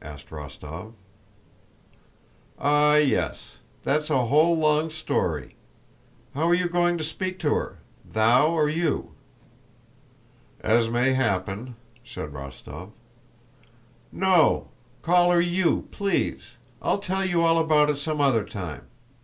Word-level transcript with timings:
asked 0.00 0.30
Rostóv. 0.30 0.92
"Ah, 2.60 2.94
yes! 2.94 3.58
That's 3.82 4.08
a 4.08 4.26
whole 4.26 4.56
long 4.56 4.88
story! 4.88 5.56
How 6.32 6.46
are 6.48 6.54
you 6.54 6.68
going 6.68 6.96
to 6.98 7.02
speak 7.02 7.40
to 7.40 7.52
her—thou 7.56 8.46
or 8.52 8.68
you?" 8.68 9.10
"As 10.60 10.88
may 10.88 11.14
happen," 11.14 11.74
said 12.04 12.30
Rostóv. 12.30 12.90
"No, 14.12 14.68
call 15.02 15.32
her 15.32 15.40
you, 15.40 15.88
please! 15.90 16.42
I'll 16.80 16.98
tell 17.00 17.24
you 17.24 17.42
all 17.42 17.58
about 17.58 17.90
it 17.90 17.96
some 17.98 18.20
other 18.20 18.44
time. 18.44 18.82